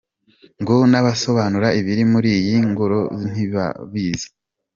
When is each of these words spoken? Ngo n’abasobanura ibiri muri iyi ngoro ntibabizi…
Ngo 0.61 0.75
n’abasobanura 0.91 1.67
ibiri 1.79 2.03
muri 2.13 2.29
iyi 2.39 2.55
ngoro 2.69 2.99
ntibabizi… 3.31 4.27